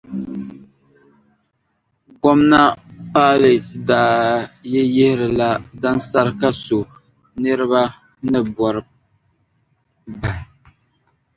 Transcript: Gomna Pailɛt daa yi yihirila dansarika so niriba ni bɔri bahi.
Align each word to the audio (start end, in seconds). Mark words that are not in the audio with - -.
Gomna 2.21 2.61
Pailɛt 3.11 3.67
daa 3.87 4.31
yi 4.71 4.81
yihirila 4.95 5.49
dansarika 5.81 6.47
so 6.63 6.79
niriba 7.41 7.81
ni 8.29 8.39
bɔri 8.55 8.81
bahi. 10.19 10.41